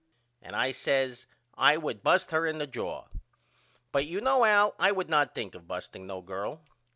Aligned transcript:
And 0.41 0.55
I 0.55 0.71
says 0.71 1.27
I 1.55 1.77
would 1.77 2.01
bust 2.01 2.31
her 2.31 2.47
in 2.47 2.57
the 2.57 2.65
jaw. 2.65 3.05
But 3.91 4.07
you 4.07 4.19
know 4.19 4.45
Al 4.45 4.73
I 4.79 4.91
would 4.91 5.09
not 5.09 5.35
think 5.35 5.53
of 5.53 5.67
busting 5.67 6.07
no 6.07 6.21
girl. 6.21 6.61